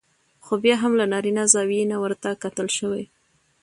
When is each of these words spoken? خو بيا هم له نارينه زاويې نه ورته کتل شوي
خو 0.43 0.53
بيا 0.63 0.75
هم 0.83 0.93
له 0.99 1.05
نارينه 1.13 1.43
زاويې 1.53 1.83
نه 1.91 1.97
ورته 2.03 2.29
کتل 2.43 2.67
شوي 2.77 3.03